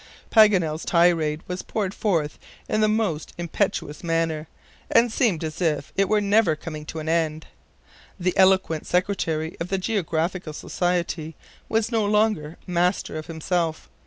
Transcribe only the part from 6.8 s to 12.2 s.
to an end. The eloquent secretary of the Geographical Society was no